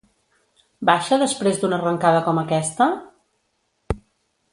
Baixa 0.89 1.19
després 1.23 1.61
d'una 1.63 1.79
arrencada 1.81 2.23
com 2.29 2.39
aquesta? 2.43 2.87